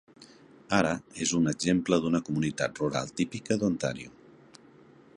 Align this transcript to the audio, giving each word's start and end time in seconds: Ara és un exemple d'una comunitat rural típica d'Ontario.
Ara 0.77 0.93
és 1.25 1.33
un 1.41 1.51
exemple 1.51 2.01
d'una 2.05 2.23
comunitat 2.31 2.83
rural 2.85 3.15
típica 3.23 3.63
d'Ontario. 3.65 4.15